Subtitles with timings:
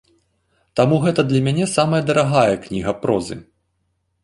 [0.79, 3.41] Таму гэта для мяне самая дарагая кніга прозы.